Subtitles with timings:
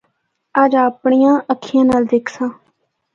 [0.61, 2.51] اجّ اپنڑیا اکھّیاں نال دِکھساں۔